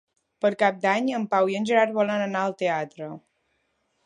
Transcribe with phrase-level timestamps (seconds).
[0.45, 3.15] Per Cap d'Any en Pau i en Gerard volen anar al teatre.